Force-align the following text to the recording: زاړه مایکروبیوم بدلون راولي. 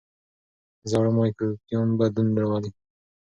زاړه 0.89 1.11
مایکروبیوم 1.17 1.89
بدلون 1.99 2.29
راولي. 2.39 2.71